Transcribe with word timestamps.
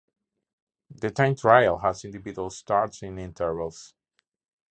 The 0.89 1.11
time 1.11 1.35
trial 1.35 1.77
has 1.77 2.05
individual 2.05 2.49
starts 2.49 3.03
in 3.03 3.19
intervals. 3.19 3.93